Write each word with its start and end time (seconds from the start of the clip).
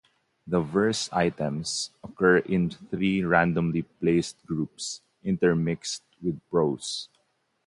The 0.47 0.59
verse 0.61 1.13
items 1.13 1.91
occur 2.03 2.37
in 2.39 2.71
three 2.71 3.23
randomly 3.23 3.83
placed 3.83 4.43
groups 4.47 5.01
intermixed 5.23 6.01
with 6.23 6.41
prose. 6.49 7.07